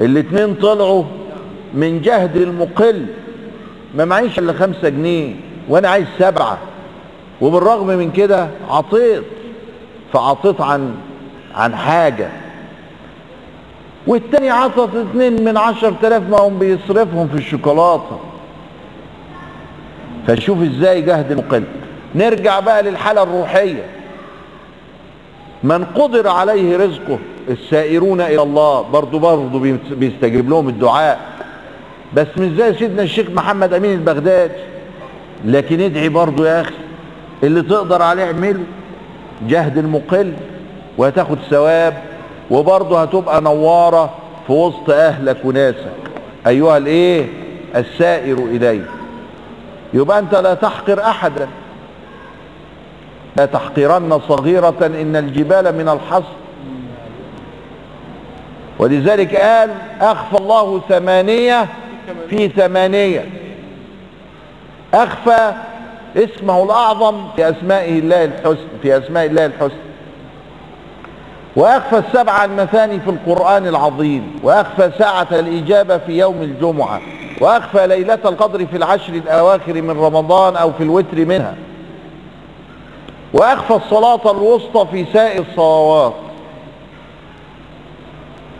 الاتنين 0.00 0.54
طلعوا 0.54 1.04
من 1.74 2.00
جهد 2.00 2.36
المقل. 2.36 3.06
ما 3.94 4.04
معيش 4.04 4.38
إلا 4.38 4.52
خمسة 4.52 4.88
جنيه 4.88 5.34
وأنا 5.68 5.88
عايز 5.88 6.06
سبعة. 6.18 6.58
وبالرغم 7.40 7.86
من 7.86 8.10
كده 8.10 8.48
عطيت. 8.70 9.22
فعطيت 10.12 10.60
عن 10.60 10.94
عن 11.54 11.76
حاجة. 11.76 12.28
والتاني 14.08 14.50
عطت 14.50 14.90
اتنين 14.94 15.44
من 15.44 15.56
عشر 15.56 15.92
تلاف 16.02 16.22
ما 16.30 16.40
هم 16.40 16.58
بيصرفهم 16.58 17.28
في 17.28 17.34
الشوكولاتة. 17.34 18.18
فشوف 20.26 20.62
إزاي 20.62 21.02
جهد 21.02 21.30
المقل 21.32 21.64
نرجع 22.14 22.60
بقى 22.60 22.82
للحالة 22.82 23.22
الروحية. 23.22 23.84
من 25.62 25.84
قدر 25.84 26.28
عليه 26.28 26.76
رزقه 26.76 27.18
السائرون 27.48 28.20
إلى 28.20 28.42
الله 28.42 28.82
برضو 28.82 29.18
برضو 29.18 29.58
بيستجيب 29.90 30.50
لهم 30.50 30.68
الدعاء. 30.68 31.20
بس 32.14 32.26
مش 32.38 32.48
زي 32.50 32.74
سيدنا 32.74 33.02
الشيخ 33.02 33.30
محمد 33.30 33.74
أمين 33.74 33.92
البغدادي 33.92 34.52
لكن 35.44 35.80
ادعي 35.80 36.08
برضو 36.08 36.44
يا 36.44 36.60
أخي 36.60 36.74
اللي 37.42 37.62
تقدر 37.62 38.02
عليه 38.02 38.24
اعمله. 38.24 38.64
جهد 39.48 39.78
المقل 39.78 40.32
وهتاخد 40.98 41.38
ثواب. 41.50 41.94
وبرضه 42.50 43.02
هتبقى 43.02 43.40
نوارة 43.40 44.10
في 44.46 44.52
وسط 44.52 44.90
أهلك 44.90 45.36
وناسك. 45.44 45.92
أيها 46.46 46.76
الإيه؟ 46.76 47.26
السائر 47.76 48.38
اليه 48.38 48.84
يبقى 49.94 50.18
أنت 50.18 50.34
لا 50.34 50.54
تحقر 50.54 51.00
أحدا. 51.02 51.48
لا 53.36 53.46
تحقرن 53.46 54.20
صغيرة 54.28 54.76
إن 54.86 55.16
الجبال 55.16 55.74
من 55.78 55.88
الحصر 55.88 56.32
ولذلك 58.78 59.36
قال 59.36 59.70
أخفى 60.00 60.36
الله 60.36 60.80
ثمانية 60.88 61.66
في 62.30 62.48
ثمانية. 62.48 63.24
أخفى 64.94 65.52
اسمه 66.16 66.64
الأعظم 66.64 67.28
في 67.36 67.48
أسمائه 67.50 67.98
الله 67.98 68.24
الحسن 68.24 68.66
في 68.82 68.98
أسماء 68.98 69.26
الله 69.26 69.46
الحسن 69.46 69.87
وأخفى 71.58 71.98
السبع 71.98 72.44
المثاني 72.44 73.00
في 73.00 73.10
القرآن 73.10 73.66
العظيم 73.66 74.40
وأخفى 74.42 74.90
ساعة 74.98 75.26
الإجابة 75.32 75.98
في 75.98 76.18
يوم 76.18 76.42
الجمعة 76.42 77.00
وأخفى 77.40 77.86
ليلة 77.86 78.18
القدر 78.24 78.66
في 78.66 78.76
العشر 78.76 79.12
الأواخر 79.14 79.82
من 79.82 79.90
رمضان 79.90 80.56
أو 80.56 80.72
في 80.72 80.82
الوتر 80.82 81.24
منها 81.24 81.54
وأخفى 83.32 83.74
الصلاة 83.74 84.30
الوسطى 84.30 84.86
في 84.90 85.06
سائر 85.12 85.44
الصلوات 85.50 86.14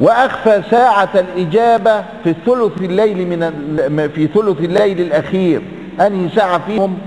وأخفى 0.01 0.63
ساعة 0.71 1.09
الإجابة 1.15 2.05
في 2.25 2.35
ثلث 2.47 2.79
الليل 2.81 3.29
من 3.29 4.11
في 4.15 4.27
ثلث 4.27 4.59
الليل 4.61 5.01
الأخير. 5.01 5.63
أنهي 6.01 6.29
ساعة 6.29 6.61
فيهم؟ 6.67 6.99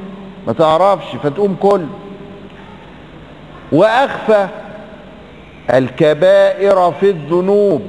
ما 0.47 0.53
تعرفش 0.53 1.15
فتقوم 1.23 1.55
كل. 1.61 1.85
وأخفى 3.71 4.47
الكبائر 5.73 6.93
في 6.99 7.09
الذنوب 7.09 7.81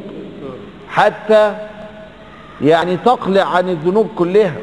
حتى 0.88 1.54
يعني 2.60 2.96
تقلع 2.96 3.42
عن 3.42 3.68
الذنوب 3.68 4.10
كلها. 4.16 4.54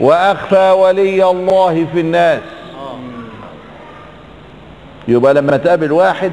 وأخفى 0.00 0.70
ولي 0.70 1.30
الله 1.30 1.86
في 1.92 2.00
الناس. 2.00 2.40
يبقى 5.08 5.34
لما 5.34 5.56
تقابل 5.56 5.92
واحد 5.92 6.32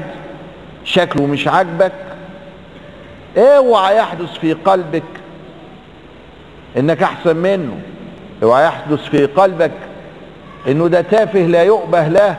شكله 0.84 1.26
مش 1.26 1.48
عاجبك 1.48 1.92
اوعى 3.36 3.96
يحدث 3.96 4.32
في 4.40 4.52
قلبك 4.52 5.02
إنك 6.76 7.02
أحسن 7.02 7.36
منه. 7.36 7.78
اوعى 8.42 8.64
يحدث 8.64 8.98
في 9.00 9.26
قلبك 9.26 9.72
إنه 10.68 10.86
ده 10.88 11.00
تافه 11.00 11.40
لا 11.40 11.62
يؤبه 11.62 12.08
له. 12.08 12.36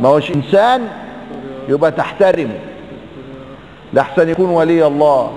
ما 0.00 0.08
هوش 0.08 0.30
إنسان 0.30 0.88
يبقى 1.68 1.90
تحترمه 1.90 2.58
لحسن 3.94 4.28
يكون 4.28 4.50
ولي 4.50 4.86
الله. 4.86 5.32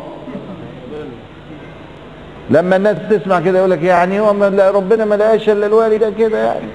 لما 2.49 2.75
الناس 2.75 2.97
تسمع 3.09 3.39
كده 3.39 3.59
يقول 3.59 3.71
لك 3.71 3.83
يعني 3.83 4.19
هو 4.19 4.47
لا 4.47 4.71
ربنا 4.71 5.05
ما 5.05 5.15
لقاش 5.15 5.49
إلا 5.49 5.65
الوالي 5.65 5.97
ده 5.97 6.09
كده 6.19 6.37
يعني. 6.45 6.67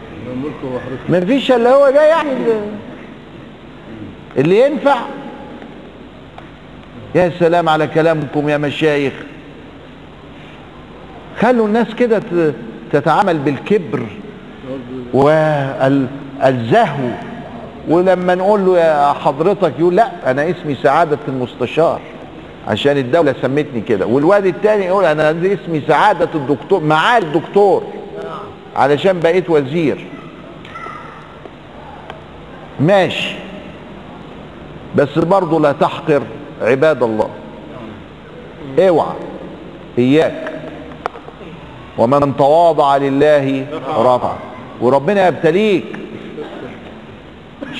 ما 1.08 1.20
فيش 1.20 1.52
إلا 1.52 1.70
هو 1.74 1.90
ده 1.90 2.02
يعني. 2.02 2.30
اللي, 2.30 2.60
اللي 4.38 4.66
ينفع. 4.66 4.96
يا 7.14 7.32
سلام 7.38 7.68
على 7.68 7.86
كلامكم 7.86 8.48
يا 8.48 8.56
مشايخ. 8.56 9.12
خلوا 11.40 11.66
الناس 11.66 11.94
كده 11.94 12.22
تتعامل 12.92 13.38
بالكبر. 13.38 14.02
والزهو 15.12 17.08
ولما 17.88 18.34
نقول 18.34 18.66
له 18.66 18.78
يا 18.78 19.12
حضرتك 19.12 19.72
يقول 19.78 19.96
لا 19.96 20.30
أنا 20.30 20.50
اسمي 20.50 20.74
سعادة 20.74 21.18
المستشار. 21.28 22.00
عشان 22.68 22.96
الدولة 22.96 23.34
سمتني 23.42 23.80
كده. 23.80 24.06
والواد 24.06 24.46
التاني 24.46 24.84
يقول 24.84 25.04
أنا 25.04 25.30
اسمي 25.30 25.82
سعادة 25.88 26.28
الدكتور 26.34 26.80
معالي 26.80 27.26
الدكتور. 27.26 27.82
علشان 28.76 29.20
بقيت 29.20 29.50
وزير. 29.50 30.06
ماشي. 32.80 33.34
بس 34.96 35.18
برضه 35.18 35.60
لا 35.60 35.72
تحقر 35.72 36.22
عباد 36.62 37.02
الله. 37.02 37.28
اوعى. 38.78 39.16
إياك. 39.98 40.52
ومن 41.98 42.36
تواضع 42.36 42.96
لله 42.96 43.66
رفع. 43.98 44.32
وربنا 44.80 45.28
يبتليك. 45.28 46.01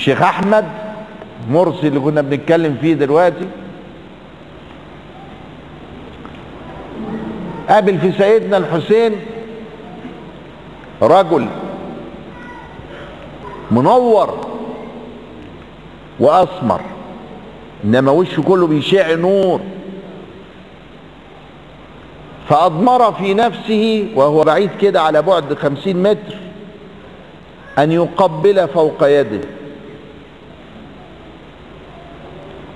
الشيخ 0.03 0.21
أحمد 0.21 0.65
مرسي 1.49 1.87
اللي 1.87 1.99
كنا 1.99 2.21
بنتكلم 2.21 2.77
فيه 2.81 2.93
دلوقتي. 2.93 3.47
قابل 7.69 7.97
في 7.99 8.11
سيدنا 8.11 8.57
الحسين 8.57 9.15
رجل 11.01 11.47
منور 13.71 14.47
وأسمر 16.19 16.81
إنما 17.83 18.11
وشه 18.11 18.41
كله 18.41 18.67
بيشع 18.67 19.13
نور. 19.13 19.61
فأضمر 22.49 23.13
في 23.13 23.33
نفسه 23.33 24.07
وهو 24.15 24.43
بعيد 24.43 24.69
كده 24.81 25.01
على 25.01 25.21
بعد 25.21 25.53
خمسين 25.53 26.03
متر 26.03 26.35
أن 27.79 27.91
يقبل 27.91 28.67
فوق 28.67 29.03
يده. 29.03 29.62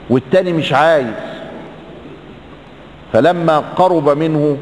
والتاني 0.10 0.54
مش 0.54 0.74
عايز. 0.74 1.08
فلما 3.14 3.60
قرب 3.60 4.10
منه 4.10 4.58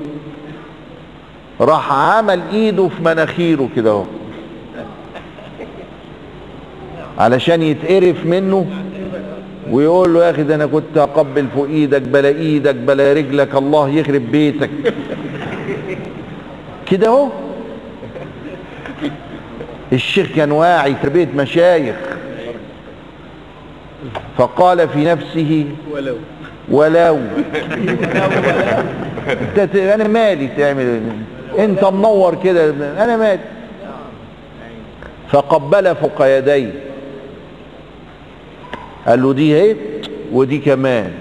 راح 1.62 1.92
عمل 1.92 2.42
إيده 2.54 2.88
في 2.88 3.04
مناخيره 3.04 3.70
كده 3.76 3.92
أهو. 3.92 4.04
علشان 7.18 7.62
يتقرف 7.62 8.26
منه 8.26 8.66
ويقول 9.72 10.14
له 10.14 10.26
يا 10.26 10.32
أخي 10.32 10.44
ده 10.44 10.56
أنا 10.56 10.66
كنت 10.66 10.98
أقبل 10.98 11.48
فوق 11.56 11.68
إيدك 11.68 12.02
بلا 12.02 12.28
إيدك 12.30 12.76
بلا 12.76 13.14
رجلك 13.14 13.56
الله 13.56 13.90
يخرب 13.90 14.32
بيتك. 14.32 14.70
كده 16.86 17.08
أهو. 17.08 17.30
الشيخ 19.94 20.28
كان 20.36 20.52
واعي 20.52 20.96
تربيه 21.04 21.28
مشايخ. 21.36 21.96
فقال 24.38 24.90
في 24.90 25.04
نفسه 25.06 25.66
ولو. 25.92 26.16
ولو. 26.70 27.20
أنا 29.76 30.08
مالي 30.08 30.48
تعمل 30.58 31.02
انت 31.60 31.84
منور 31.84 32.36
كده 32.44 32.70
أنا 33.04 33.18
مالي. 33.18 33.40
فقبل 35.30 35.96
فوق 35.96 36.22
يديه 36.38 36.72
قال 39.08 39.22
له 39.24 39.34
دي 39.34 39.62
اهي 39.62 39.76
ودي 40.32 40.58
كمان. 40.58 41.12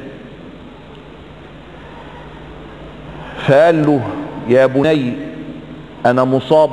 فقال 3.46 3.86
له 3.86 4.00
يا 4.48 4.66
بني 4.66 5.12
أنا 6.06 6.24
مصاب 6.24 6.70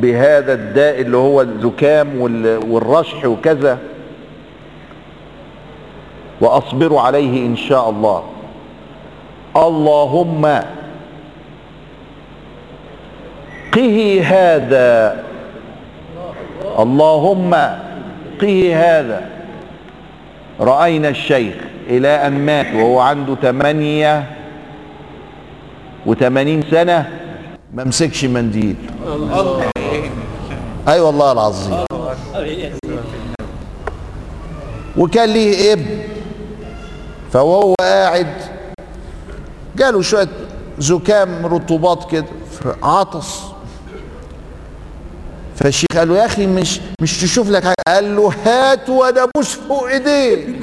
بهذا 0.00 0.52
الداء 0.52 1.00
اللي 1.00 1.16
هو 1.16 1.40
الزكام 1.40 2.20
وال- 2.20 2.60
والرشح 2.70 3.24
وكذا. 3.26 3.78
وأصبر 6.42 6.96
عليه 6.96 7.46
إن 7.46 7.56
شاء 7.56 7.90
الله. 7.90 8.22
اللهم 9.56 10.44
قه 13.72 13.98
هذا. 14.26 15.24
اللهم 16.78 17.52
قه 18.42 18.58
هذا. 18.74 19.20
رأينا 20.60 21.08
الشيخ 21.08 21.54
إلى 21.86 22.26
أن 22.26 22.34
مات 22.46 22.74
وهو 22.74 23.00
عنده 23.00 23.34
ثمانية 23.34 24.26
وثمانين 26.06 26.62
سنة. 26.70 27.10
ما 27.74 27.84
مسكش 27.84 28.24
منديل. 28.24 28.76
أي 30.88 31.00
والله 31.00 31.32
العظيم. 31.32 31.76
وكان 34.98 35.28
ليه 35.28 35.72
ابن. 35.72 36.11
فوهو 37.32 37.74
قاعد 37.80 38.26
جاله 39.76 40.02
شوية 40.02 40.28
زكام 40.78 41.46
رطوبات 41.46 42.10
كده 42.10 42.26
عطس. 42.82 43.40
فالشيخ 45.56 45.86
قال 45.96 46.08
له 46.08 46.18
يا 46.18 46.26
أخي 46.26 46.46
مش 46.46 46.80
مش 47.00 47.20
تشوف 47.20 47.48
لك 47.50 47.62
حاجة؟ 47.64 47.74
قال 47.88 48.16
له 48.16 48.32
هاتوا 48.44 49.00
وأنا 49.00 49.22
أبوس 49.22 49.54
فوق 49.54 49.88
إيديه. 49.88 50.60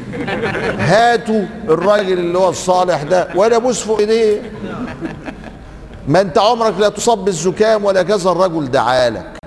هاتوا 0.80 1.46
الراجل 1.70 2.20
اللي 2.20 2.38
هو 2.38 2.50
الصالح 2.50 3.04
ده 3.04 3.28
وأنا 3.36 3.56
أبوس 3.56 3.80
فوق 3.82 4.00
إيديه. 4.00 4.52
ما 6.08 6.22
أنت 6.22 6.38
عمرك 6.38 6.74
لا 6.80 6.90
تصاب 6.90 7.26
بالزكام 7.26 7.86
ولا 7.86 8.04
كذا 8.04 8.32
الرجل 8.32 8.72
دعالك 8.72 9.38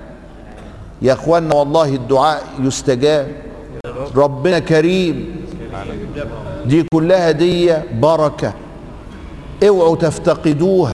يا 1.03 1.13
اخوانا 1.13 1.55
والله 1.55 1.95
الدعاء 1.95 2.43
يستجاب. 2.61 3.33
ربنا 4.17 4.59
كريم. 4.59 5.47
دي 6.66 6.87
كلها 6.94 7.31
دي 7.31 7.75
بركة. 8.01 8.53
اوعوا 9.68 9.96
تفتقدوها. 9.96 10.92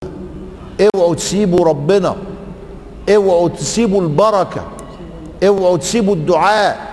اوعوا 0.95 1.15
تسيبوا 1.15 1.65
ربنا. 1.67 2.17
اوعوا 3.15 3.49
تسيبوا 3.49 4.03
البركة. 4.03 4.65
اوعوا 5.47 5.77
تسيبوا 5.77 6.15
الدعاء. 6.15 6.89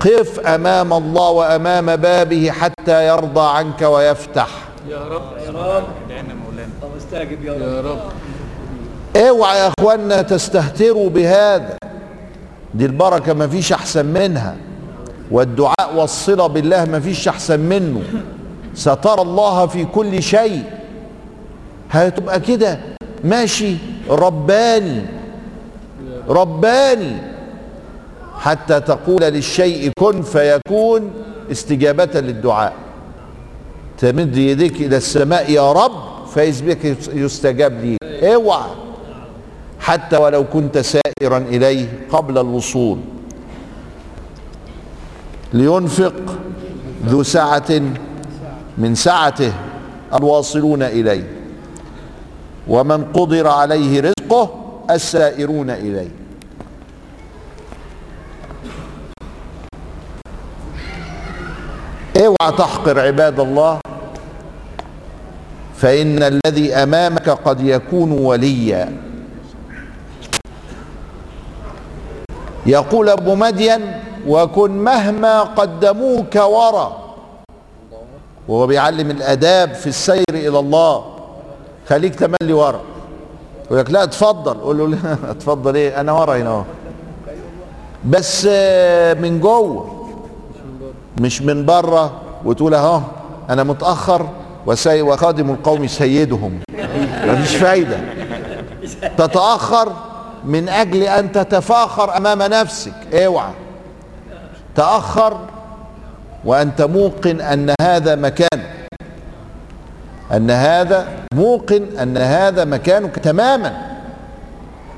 قف 0.00 0.40
أمام 0.40 0.92
الله 0.92 1.30
وأمام 1.30 1.96
بابه 1.96 2.50
حتى 2.50 3.08
يرضى 3.08 3.48
عنك 3.56 3.82
ويفتح. 3.82 4.48
يا 4.88 4.98
رب. 4.98 5.22
يا 5.46 5.50
رب. 5.50 5.84
طب 6.82 6.88
استعجب 6.96 7.44
يا 7.44 7.52
رب. 7.52 7.60
يا 7.60 7.80
رب. 7.80 7.98
اوعى 9.16 9.58
يا 9.58 9.72
اخوانا 9.78 10.22
تستهتروا 10.22 11.10
بهذا. 11.10 11.78
دي 12.74 12.86
البركة 12.86 13.32
ما 13.32 13.48
فيش 13.48 13.72
أحسن 13.72 14.06
منها. 14.06 14.56
والدعاء 15.30 15.96
والصلة 15.96 16.46
بالله 16.46 16.84
ما 16.84 17.00
فيش 17.00 17.28
أحسن 17.28 17.60
منه. 17.60 18.02
سترى 18.74 19.22
الله 19.22 19.66
في 19.66 19.84
كل 19.84 20.22
شيء. 20.22 20.62
هتبقى 21.90 22.40
كده. 22.40 22.78
ماشي. 23.24 23.76
رباني. 24.10 25.02
رباني. 26.28 27.16
حتى 28.38 28.80
تقول 28.80 29.22
للشيء 29.22 29.90
كن 29.98 30.22
فيكون 30.22 31.10
استجابة 31.52 32.20
للدعاء. 32.20 32.72
تمد 33.98 34.36
يديك 34.36 34.80
إلى 34.80 34.96
السماء 34.96 35.50
يا 35.50 35.72
رب 35.72 36.26
فاذ 36.34 36.62
بك 36.66 36.96
يستجاب 37.14 37.72
لي. 37.84 37.96
اوعى. 38.34 38.70
حتى 39.80 40.16
ولو 40.16 40.44
كنت 40.44 40.78
سائرا 40.78 41.38
إليه 41.38 41.86
قبل 42.10 42.38
الوصول. 42.38 42.98
لينفق 45.52 46.14
ذو 47.06 47.22
سعة 47.22 47.80
من 48.78 48.94
سعته 48.94 49.52
الواصلون 50.14 50.82
إليه. 50.82 51.24
ومن 52.68 53.04
قدر 53.04 53.46
عليه 53.46 54.00
رزقه 54.00 54.50
السائرون 54.90 55.70
إليه. 55.70 56.08
اوعى 62.16 62.52
تحقر 62.58 63.00
عباد 63.00 63.40
الله؟ 63.40 63.80
فإن 65.76 66.22
الذي 66.22 66.74
أمامك 66.74 67.28
قد 67.28 67.60
يكون 67.60 68.12
وليا. 68.12 68.92
يقول 72.66 73.08
أبو 73.08 73.34
مدين 73.34 73.80
وكن 74.26 74.70
مهما 74.84 75.40
قدموك 75.40 76.34
ورا. 76.36 76.98
وهو 78.48 78.66
بيعلم 78.66 79.10
الآداب 79.10 79.74
في 79.74 79.86
السير 79.86 80.24
إلى 80.30 80.58
الله. 80.58 81.04
خليك 81.88 82.14
تملي 82.14 82.52
ورا. 82.52 82.80
يقول 83.66 83.78
لك 83.78 83.90
لا 83.90 84.02
اتفضل. 84.02 84.54
قول 84.60 84.90
له 84.92 84.98
اتفضل 85.30 85.74
إيه؟ 85.76 86.00
أنا 86.00 86.12
ورا 86.12 86.36
هنا 86.36 86.50
أهو. 86.50 86.62
بس 88.04 88.46
من 89.20 89.40
جوه. 89.40 89.94
مش 91.20 91.42
من 91.42 91.66
بره 91.66 92.12
وتقول 92.44 92.74
أهو 92.74 93.00
أنا 93.50 93.62
متأخر 93.64 94.26
وسي 94.66 95.02
وخادم 95.02 95.50
القوم 95.50 95.86
سيدهم. 95.86 96.60
مفيش 97.24 97.56
فايدة. 97.56 97.98
تتأخر 99.18 99.92
من 100.44 100.68
أجل 100.68 101.02
أن 101.02 101.32
تتفاخر 101.32 102.16
أمام 102.16 102.42
نفسك. 102.42 102.92
اوعى. 103.14 103.50
تأخر 104.78 105.38
وأنت 106.44 106.82
موقن 106.82 107.40
أن 107.40 107.74
هذا 107.80 108.14
مكان 108.14 108.60
أن 110.32 110.50
هذا 110.50 111.08
موقن 111.34 111.98
أن 112.02 112.16
هذا 112.16 112.64
مكانك 112.64 113.14
تماما 113.18 113.98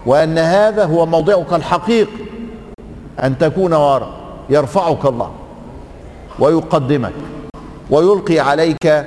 وأن 0.06 0.38
هذا 0.38 0.84
هو 0.84 1.06
موضعك 1.06 1.52
الحقيقي 1.52 2.24
أن 3.22 3.38
تكون 3.38 3.72
وراء 3.72 4.08
يرفعك 4.50 5.04
الله 5.06 5.30
ويقدمك 6.38 7.12
ويلقي 7.90 8.38
عليك 8.38 9.04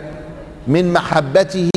من 0.67 0.93
محبته 0.93 1.69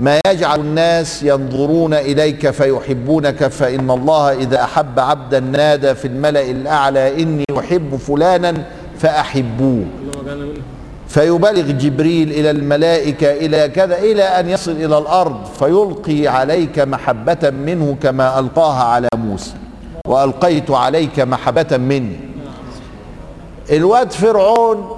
ما 0.00 0.20
يجعل 0.26 0.60
الناس 0.60 1.22
ينظرون 1.22 1.94
إليك 1.94 2.50
فيحبونك 2.50 3.46
فإن 3.48 3.90
الله 3.90 4.32
إذا 4.32 4.62
أحب 4.62 5.00
عبدا 5.00 5.40
نادى 5.40 5.94
في 5.94 6.04
الملأ 6.08 6.50
الأعلى 6.50 7.22
إني 7.22 7.44
أحب 7.58 7.96
فلانا 7.96 8.54
فأحبوه. 8.98 9.84
فيبلغ 11.08 11.70
جبريل 11.70 12.30
إلى 12.30 12.50
الملائكة 12.50 13.32
إلى 13.32 13.68
كذا 13.68 13.98
إلى 13.98 14.22
أن 14.22 14.48
يصل 14.48 14.70
إلى 14.70 14.98
الأرض 14.98 15.44
فيلقي 15.58 16.26
عليك 16.28 16.78
محبة 16.78 17.50
منه 17.50 17.96
كما 18.02 18.38
ألقاها 18.38 18.84
على 18.84 19.08
موسى 19.16 19.54
وألقيت 20.06 20.70
عليك 20.70 21.20
محبة 21.20 21.76
مني 21.76 22.16
الواد 23.72 24.12
فرعون 24.12 24.88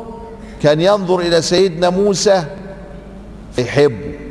كان 0.62 0.80
ينظر 0.80 1.20
إلى 1.20 1.42
سيدنا 1.42 1.90
موسى 1.90 2.44
فيحبه. 3.52 4.27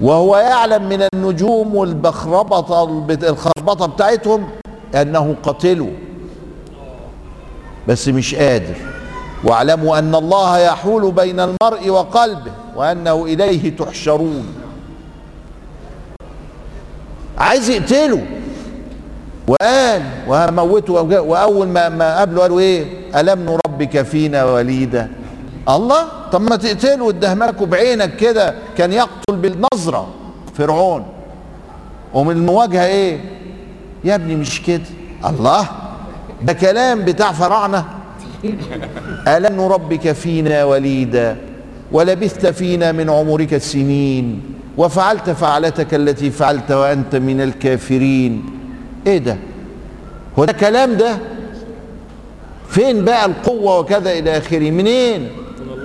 وهو 0.00 0.36
يعلم 0.36 0.88
من 0.88 1.08
النجوم 1.14 1.74
والبخربطة 1.74 3.06
الخربطة 3.10 3.86
بتاعتهم 3.86 4.48
أنه 4.94 5.36
قتله 5.42 5.90
بس 7.88 8.08
مش 8.08 8.34
قادر. 8.34 8.74
واعلموا 9.44 9.98
أن 9.98 10.14
الله 10.14 10.58
يحول 10.58 11.12
بين 11.12 11.40
المرء 11.40 11.88
وقلبه 11.88 12.52
وأنه 12.76 13.24
إليه 13.24 13.76
تحشرون. 13.76 14.46
عايز 17.38 17.70
يقتله. 17.70 18.26
وقال 19.48 20.02
وهموته. 20.28 20.92
وأول 21.20 21.68
ما 21.68 21.88
ما 21.88 22.18
قابله 22.18 22.40
قالوا 22.40 22.60
إيه؟ 22.60 22.86
ألم 23.20 23.40
نربك 23.40 24.02
فينا 24.02 24.44
وليدا؟ 24.44 25.10
الله؟ 25.68 26.04
طب 26.32 26.40
ما 26.40 26.56
تقتله 26.56 27.04
وتدهمكوا 27.04 27.66
بعينك 27.66 28.16
كده 28.16 28.54
كان 28.76 28.92
يقتل 28.92 29.36
بالنظرة. 29.36 30.08
فرعون. 30.58 31.06
ومن 32.14 32.36
المواجهة 32.36 32.86
إيه؟ 32.86 33.20
يا 34.04 34.14
ابني 34.14 34.36
مش 34.36 34.62
كده. 34.62 34.82
الله 35.26 35.68
ده 36.42 36.52
كلام 36.52 37.04
بتاع 37.04 37.32
فراعنه 37.32 37.84
ألم 39.28 39.56
نربك 39.56 40.12
فينا 40.12 40.64
وليدا؟ 40.64 41.36
ولبثت 41.92 42.46
فينا 42.46 42.92
من 42.92 43.10
عمرك 43.10 43.54
السنين 43.54 44.42
وفعلت 44.76 45.30
فعلتك 45.30 45.94
التي 45.94 46.30
فعلت 46.30 46.70
وأنت 46.72 47.16
من 47.16 47.40
الكافرين. 47.40 48.44
إيه 49.06 49.18
ده؟ 49.18 49.36
هو 50.38 50.44
ده 50.44 50.52
كلام 50.52 50.96
ده؟ 50.96 51.18
فين 52.68 53.04
بقى 53.04 53.26
القوة 53.26 53.78
وكذا 53.78 54.12
إلى 54.12 54.38
آخره؟ 54.38 54.70
منين؟ 54.70 55.28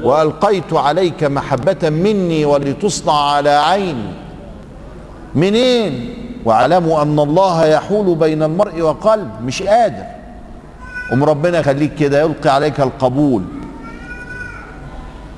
وألقيت 0.04 0.74
عليك 0.74 1.24
محبة 1.24 1.90
مني 1.90 2.46
ولتصنع 2.46 3.14
على 3.14 3.50
عيني 3.50 4.14
منين؟ 5.36 6.14
واعلموا 6.46 7.02
أن 7.02 7.20
الله 7.20 7.66
يحول 7.66 8.16
بين 8.16 8.44
المرء 8.44 8.82
وقلب 8.82 9.32
مش 9.46 9.64
قادر. 9.64 10.04
أم 11.14 11.24
ربنا 11.24 11.60
يخليك 11.60 11.96
كده 11.96 12.22
يلقي 12.22 12.50
عليك 12.50 12.80
القبول. 12.80 13.44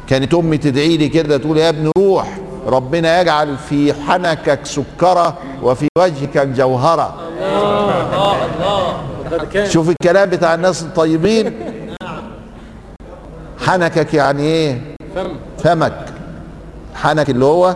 كانت 0.07 0.33
أمي 0.33 0.57
تدعي 0.57 0.97
لي 0.97 1.09
كده 1.09 1.37
تقول 1.37 1.57
يا 1.57 1.69
ابني 1.69 1.91
روح 1.97 2.37
ربنا 2.67 3.21
يجعل 3.21 3.57
في 3.57 3.93
حنكك 3.93 4.59
سكرة 4.63 5.37
وفي 5.63 5.87
وجهك 5.97 6.47
جوهرة. 6.47 7.15
شوف 9.67 9.89
الكلام 9.89 10.29
بتاع 10.29 10.53
الناس 10.53 10.81
الطيبين. 10.83 11.53
حنكك 13.65 14.13
يعني 14.13 14.41
إيه؟ 14.41 14.81
فمك. 15.63 16.05
حنك 16.95 17.29
اللي 17.29 17.45
هو 17.45 17.75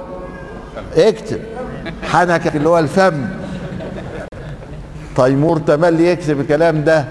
اكتب. 0.96 1.40
حنكك 2.04 2.56
اللي 2.56 2.70
هو 2.70 2.80
الفم. 2.80 3.26
تيمور 5.16 5.58
تملي 5.58 6.08
يكتب 6.08 6.40
الكلام 6.40 6.84
ده. 6.84 7.06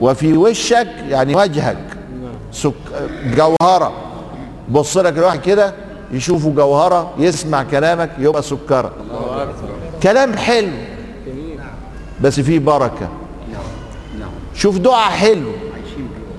وفي 0.00 0.36
وشك 0.36 0.88
يعني 1.08 1.36
وجهك. 1.36 1.78
سك... 2.52 2.72
جوهرة. 3.36 3.92
بص 4.68 4.96
لك 4.96 5.18
الواحد 5.18 5.40
كده 5.40 5.74
يشوفه 6.12 6.50
جوهرة 6.50 7.14
يسمع 7.18 7.62
كلامك 7.62 8.10
يبقى 8.18 8.42
سكرة. 8.42 8.92
كلام 10.02 10.36
حلو. 10.36 10.72
بس 12.22 12.40
فيه 12.40 12.58
بركة. 12.58 13.08
شوف 14.54 14.78
دعاء 14.78 15.10
حلو. 15.10 15.52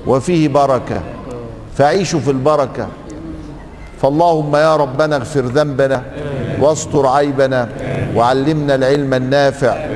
وفيه 0.07 0.47
بركة. 0.47 1.01
فعيشوا 1.77 2.19
في 2.19 2.31
البركة. 2.31 2.87
فاللهم 4.01 4.55
يا 4.55 4.75
ربنا 4.75 5.15
اغفر 5.15 5.41
ذنبنا 5.41 6.03
واستر 6.59 7.07
عيبنا 7.07 7.69
وعلمنا 8.15 8.75
العلم 8.75 9.13
النافع. 9.13 9.94